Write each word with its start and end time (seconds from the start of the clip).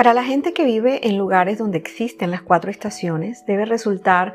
Para 0.00 0.14
la 0.14 0.24
gente 0.24 0.54
que 0.54 0.64
vive 0.64 1.06
en 1.06 1.18
lugares 1.18 1.58
donde 1.58 1.76
existen 1.76 2.30
las 2.30 2.40
cuatro 2.40 2.70
estaciones, 2.70 3.44
debe 3.44 3.66
resultar 3.66 4.32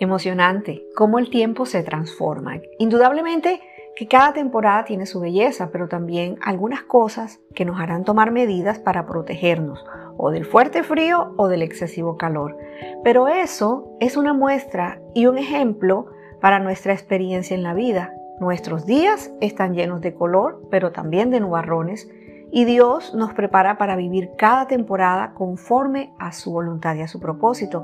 emocionante 0.00 0.82
cómo 0.96 1.20
el 1.20 1.30
tiempo 1.30 1.66
se 1.66 1.84
transforma. 1.84 2.60
Indudablemente 2.80 3.60
que 3.94 4.08
cada 4.08 4.32
temporada 4.32 4.84
tiene 4.84 5.06
su 5.06 5.20
belleza, 5.20 5.70
pero 5.70 5.86
también 5.86 6.36
algunas 6.42 6.82
cosas 6.82 7.38
que 7.54 7.64
nos 7.64 7.78
harán 7.78 8.02
tomar 8.02 8.32
medidas 8.32 8.80
para 8.80 9.06
protegernos 9.06 9.86
o 10.16 10.32
del 10.32 10.44
fuerte 10.44 10.82
frío 10.82 11.32
o 11.36 11.46
del 11.46 11.62
excesivo 11.62 12.16
calor. 12.16 12.58
Pero 13.04 13.28
eso 13.28 13.96
es 14.00 14.16
una 14.16 14.32
muestra 14.32 15.00
y 15.14 15.26
un 15.26 15.38
ejemplo 15.38 16.06
para 16.40 16.58
nuestra 16.58 16.92
experiencia 16.92 17.54
en 17.54 17.62
la 17.62 17.74
vida. 17.74 18.12
Nuestros 18.40 18.84
días 18.84 19.32
están 19.40 19.74
llenos 19.74 20.00
de 20.00 20.12
color, 20.12 20.60
pero 20.72 20.90
también 20.90 21.30
de 21.30 21.38
nubarrones, 21.38 22.10
y 22.56 22.66
Dios 22.66 23.14
nos 23.14 23.32
prepara 23.32 23.78
para 23.78 23.96
vivir 23.96 24.30
cada 24.38 24.68
temporada 24.68 25.34
conforme 25.34 26.14
a 26.20 26.30
su 26.30 26.52
voluntad 26.52 26.94
y 26.94 27.00
a 27.00 27.08
su 27.08 27.18
propósito. 27.18 27.82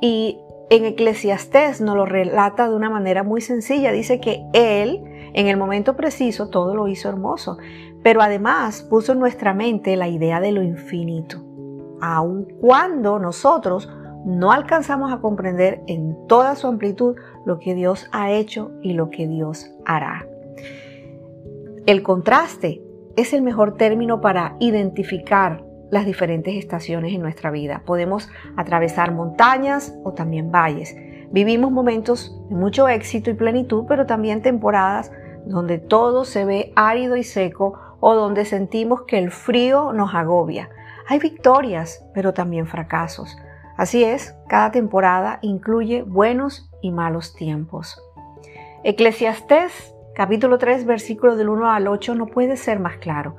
Y 0.00 0.40
en 0.70 0.86
Eclesiastés 0.86 1.80
nos 1.80 1.94
lo 1.94 2.04
relata 2.04 2.68
de 2.68 2.74
una 2.74 2.90
manera 2.90 3.22
muy 3.22 3.40
sencilla. 3.40 3.92
Dice 3.92 4.18
que 4.18 4.44
Él, 4.52 5.04
en 5.34 5.46
el 5.46 5.56
momento 5.56 5.94
preciso, 5.94 6.48
todo 6.48 6.74
lo 6.74 6.88
hizo 6.88 7.08
hermoso, 7.08 7.58
pero 8.02 8.20
además 8.20 8.82
puso 8.82 9.12
en 9.12 9.20
nuestra 9.20 9.54
mente 9.54 9.94
la 9.94 10.08
idea 10.08 10.40
de 10.40 10.50
lo 10.50 10.64
infinito. 10.64 11.38
Aun 12.00 12.48
cuando 12.60 13.20
nosotros 13.20 13.88
no 14.24 14.50
alcanzamos 14.50 15.12
a 15.12 15.20
comprender 15.20 15.82
en 15.86 16.26
toda 16.26 16.56
su 16.56 16.66
amplitud 16.66 17.14
lo 17.46 17.60
que 17.60 17.76
Dios 17.76 18.08
ha 18.10 18.32
hecho 18.32 18.72
y 18.82 18.94
lo 18.94 19.10
que 19.10 19.28
Dios 19.28 19.70
hará. 19.86 20.26
El 21.86 22.02
contraste 22.02 22.82
es 23.20 23.32
el 23.32 23.42
mejor 23.42 23.76
término 23.76 24.20
para 24.20 24.54
identificar 24.60 25.64
las 25.90 26.06
diferentes 26.06 26.54
estaciones 26.54 27.12
en 27.12 27.20
nuestra 27.20 27.50
vida. 27.50 27.82
Podemos 27.84 28.30
atravesar 28.56 29.12
montañas 29.12 29.98
o 30.04 30.12
también 30.12 30.52
valles. 30.52 30.96
Vivimos 31.32 31.72
momentos 31.72 32.40
de 32.48 32.54
mucho 32.54 32.86
éxito 32.88 33.30
y 33.30 33.34
plenitud, 33.34 33.86
pero 33.88 34.06
también 34.06 34.40
temporadas 34.40 35.10
donde 35.46 35.78
todo 35.78 36.24
se 36.24 36.44
ve 36.44 36.72
árido 36.76 37.16
y 37.16 37.24
seco 37.24 37.74
o 37.98 38.14
donde 38.14 38.44
sentimos 38.44 39.02
que 39.02 39.18
el 39.18 39.32
frío 39.32 39.92
nos 39.92 40.14
agobia. 40.14 40.70
Hay 41.08 41.18
victorias, 41.18 42.04
pero 42.14 42.32
también 42.32 42.68
fracasos. 42.68 43.36
Así 43.76 44.04
es, 44.04 44.36
cada 44.48 44.70
temporada 44.70 45.40
incluye 45.42 46.02
buenos 46.02 46.70
y 46.82 46.92
malos 46.92 47.34
tiempos. 47.34 48.00
Eclesiastés 48.84 49.92
capítulo 50.18 50.58
3 50.58 50.84
versículo 50.84 51.36
del 51.36 51.48
1 51.48 51.70
al 51.70 51.86
8 51.86 52.16
no 52.16 52.26
puede 52.26 52.56
ser 52.56 52.80
más 52.80 52.96
claro. 52.96 53.36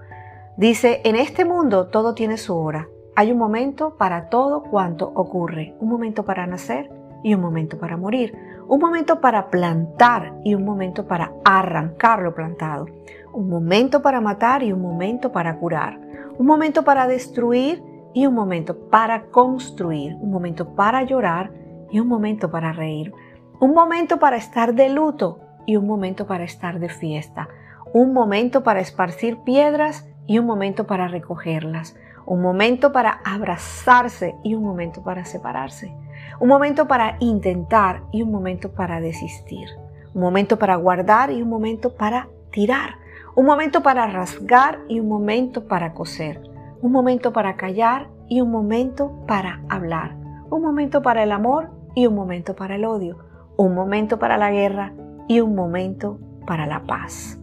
Dice, 0.55 1.01
en 1.03 1.17
este 1.17 1.43
mundo 1.43 1.87
todo 1.87 2.13
tiene 2.13 2.37
su 2.37 2.55
hora. 2.55 2.87
Hay 3.17 3.33
un 3.33 3.37
momento 3.37 3.97
para 3.97 4.29
todo 4.29 4.63
cuanto 4.63 5.11
ocurre. 5.13 5.75
Un 5.81 5.89
momento 5.89 6.23
para 6.23 6.47
nacer 6.47 6.89
y 7.21 7.33
un 7.33 7.41
momento 7.41 7.77
para 7.77 7.97
morir. 7.97 8.33
Un 8.69 8.79
momento 8.79 9.19
para 9.19 9.49
plantar 9.49 10.35
y 10.45 10.55
un 10.55 10.63
momento 10.63 11.05
para 11.05 11.33
arrancar 11.43 12.21
lo 12.21 12.33
plantado. 12.33 12.85
Un 13.33 13.49
momento 13.49 14.01
para 14.01 14.21
matar 14.21 14.63
y 14.63 14.71
un 14.71 14.81
momento 14.81 15.33
para 15.33 15.57
curar. 15.57 15.99
Un 16.37 16.45
momento 16.45 16.85
para 16.85 17.07
destruir 17.07 17.83
y 18.13 18.25
un 18.25 18.35
momento 18.35 18.89
para 18.89 19.23
construir. 19.25 20.15
Un 20.21 20.31
momento 20.31 20.75
para 20.75 21.03
llorar 21.03 21.51
y 21.91 21.99
un 21.99 22.07
momento 22.07 22.49
para 22.49 22.71
reír. 22.71 23.11
Un 23.59 23.73
momento 23.73 24.17
para 24.17 24.37
estar 24.37 24.73
de 24.73 24.87
luto 24.87 25.39
y 25.65 25.75
un 25.75 25.87
momento 25.87 26.27
para 26.27 26.43
estar 26.43 26.79
de 26.79 26.89
fiesta. 26.89 27.49
Un 27.93 28.13
momento 28.13 28.63
para 28.63 28.79
esparcir 28.81 29.37
piedras 29.39 30.07
y 30.29 30.37
un 30.37 30.45
momento 30.45 30.85
para 30.85 31.07
recogerlas, 31.07 31.95
un 32.27 32.41
momento 32.41 32.91
para 32.91 33.19
abrazarse 33.25 34.35
y 34.43 34.53
un 34.53 34.63
momento 34.63 35.01
para 35.01 35.25
separarse, 35.25 35.91
un 36.39 36.49
momento 36.49 36.87
para 36.87 37.17
intentar 37.19 38.03
y 38.11 38.21
un 38.21 38.31
momento 38.31 38.71
para 38.71 39.01
desistir, 39.01 39.67
un 40.13 40.21
momento 40.21 40.59
para 40.59 40.75
guardar 40.75 41.31
y 41.31 41.41
un 41.41 41.49
momento 41.49 41.95
para 41.95 42.27
tirar, 42.51 42.97
un 43.35 43.47
momento 43.47 43.81
para 43.81 44.05
rasgar 44.05 44.79
y 44.87 44.99
un 44.99 45.07
momento 45.07 45.67
para 45.67 45.93
coser, 45.93 46.39
un 46.81 46.91
momento 46.91 47.33
para 47.33 47.55
callar 47.55 48.07
y 48.27 48.41
un 48.41 48.51
momento 48.51 49.11
para 49.25 49.61
hablar, 49.67 50.15
un 50.51 50.61
momento 50.61 51.01
para 51.01 51.23
el 51.23 51.31
amor 51.31 51.71
y 51.95 52.05
un 52.05 52.13
momento 52.13 52.55
para 52.55 52.75
el 52.75 52.85
odio, 52.85 53.17
un 53.57 53.73
momento 53.73 54.19
para 54.19 54.37
la 54.37 54.51
guerra 54.51 54.93
y 55.29 55.39
un 55.39 55.55
momento 55.55 56.19
para 56.45 56.65
la 56.65 56.83
paz. 56.83 57.39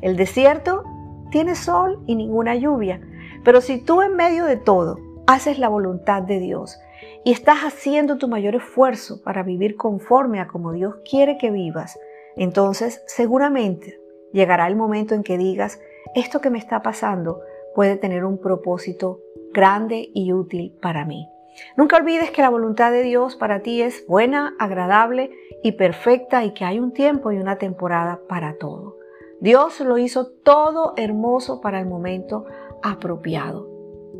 El 0.00 0.16
desierto 0.16 0.84
tiene 1.30 1.56
sol 1.56 2.02
y 2.06 2.14
ninguna 2.14 2.54
lluvia. 2.54 3.00
Pero 3.44 3.60
si 3.60 3.78
tú 3.78 4.00
en 4.00 4.14
medio 4.14 4.44
de 4.44 4.56
todo 4.56 4.98
haces 5.26 5.58
la 5.58 5.68
voluntad 5.68 6.22
de 6.22 6.38
Dios 6.38 6.78
y 7.24 7.32
estás 7.32 7.58
haciendo 7.64 8.16
tu 8.16 8.28
mayor 8.28 8.54
esfuerzo 8.54 9.22
para 9.22 9.42
vivir 9.42 9.76
conforme 9.76 10.40
a 10.40 10.46
como 10.46 10.72
Dios 10.72 10.94
quiere 11.08 11.36
que 11.36 11.50
vivas, 11.50 11.98
entonces 12.36 13.02
seguramente 13.06 14.00
llegará 14.32 14.68
el 14.68 14.76
momento 14.76 15.16
en 15.16 15.24
que 15.24 15.36
digas, 15.36 15.80
esto 16.14 16.40
que 16.40 16.50
me 16.50 16.58
está 16.58 16.82
pasando 16.82 17.40
puede 17.74 17.96
tener 17.96 18.24
un 18.24 18.38
propósito 18.38 19.20
grande 19.52 20.10
y 20.14 20.32
útil 20.32 20.76
para 20.80 21.04
mí. 21.04 21.28
Nunca 21.76 21.96
olvides 21.96 22.30
que 22.30 22.42
la 22.42 22.50
voluntad 22.50 22.90
de 22.92 23.02
Dios 23.02 23.36
para 23.36 23.60
ti 23.60 23.82
es 23.82 24.06
buena, 24.06 24.54
agradable 24.58 25.30
y 25.62 25.72
perfecta 25.72 26.44
y 26.44 26.52
que 26.52 26.64
hay 26.64 26.78
un 26.78 26.92
tiempo 26.92 27.32
y 27.32 27.38
una 27.38 27.56
temporada 27.56 28.20
para 28.28 28.56
todo. 28.58 28.96
Dios 29.40 29.80
lo 29.80 29.98
hizo 29.98 30.26
todo 30.26 30.94
hermoso 30.96 31.60
para 31.60 31.80
el 31.80 31.86
momento 31.86 32.46
apropiado. 32.82 33.68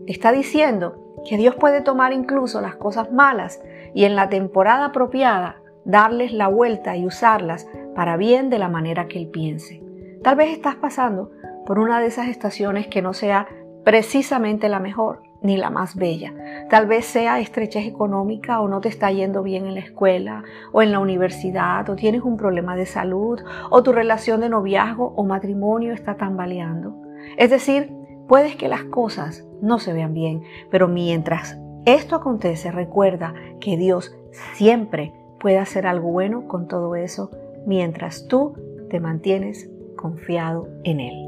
Está 0.07 0.33
diciendo 0.33 1.15
que 1.27 1.37
Dios 1.37 1.55
puede 1.55 1.81
tomar 1.81 2.13
incluso 2.13 2.61
las 2.61 2.77
cosas 2.77 3.11
malas 3.13 3.63
y 3.95 4.05
en 4.05 4.15
la 4.15 4.29
temporada 4.29 4.87
apropiada 4.87 5.63
darles 5.85 6.33
la 6.33 6.49
vuelta 6.49 6.97
y 6.97 7.07
usarlas 7.07 7.69
para 7.95 8.17
bien 8.17 8.51
de 8.51 8.59
la 8.59 8.69
manera 8.69 9.09
que 9.09 9.19
Él 9.19 9.29
piense. 9.29 9.83
Tal 10.23 10.37
vez 10.37 10.51
estás 10.51 10.77
pasando 10.77 11.31
por 11.65 11.79
una 11.79 12.01
de 12.01 12.07
esas 12.07 12.29
estaciones 12.29 12.87
que 12.89 13.03
no 13.03 13.15
sea 13.15 13.49
precisamente 13.85 14.69
la 14.69 14.81
mejor, 14.81 15.23
ni 15.47 15.57
la 15.57 15.71
más 15.71 15.97
bella. 15.97 16.35
Tal 16.69 16.87
vez 16.87 17.07
sea 17.07 17.41
estrechez 17.41 17.87
económica 17.87 18.61
o 18.61 18.69
no 18.69 18.81
te 18.81 18.89
está 18.89 19.11
yendo 19.11 19.43
bien 19.43 19.67
en 19.67 19.75
la 19.75 19.81
escuela 19.81 20.43
o 20.73 20.83
en 20.83 20.93
la 20.93 20.99
universidad 20.99 21.89
o 21.89 21.97
tienes 21.97 22.23
un 22.23 22.37
problema 22.37 22.77
de 22.77 22.87
salud 22.87 23.41
o 23.71 23.83
tu 23.83 23.93
relación 23.93 24.41
de 24.41 24.49
noviazgo 24.49 25.15
o 25.17 25.25
matrimonio 25.25 25.93
está 25.93 26.17
tambaleando. 26.17 26.97
Es 27.39 27.51
decir, 27.51 27.93
puedes 28.29 28.57
que 28.57 28.69
las 28.69 28.85
cosas 28.85 29.47
no 29.63 29.79
se 29.79 29.93
vean 29.93 30.13
bien, 30.13 30.43
pero 30.71 30.89
mientras 30.89 31.59
esto 31.87 32.17
acontece, 32.17 32.73
recuerda 32.73 33.35
que 33.61 33.77
Dios 33.77 34.15
siempre 34.55 35.13
puede 35.39 35.59
hacer 35.59 35.87
algo 35.87 36.11
bueno 36.11 36.49
con 36.49 36.67
todo 36.67 36.97
eso 36.97 37.31
mientras 37.67 38.27
tú 38.27 38.55
te 38.91 39.01
mantienes 39.01 39.71
confiado 39.97 40.69
en 40.85 41.01
Él. 41.01 41.26